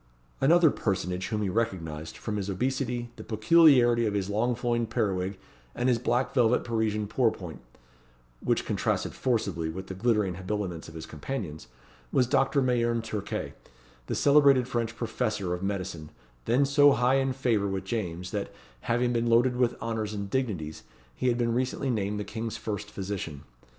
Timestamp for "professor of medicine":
14.95-16.09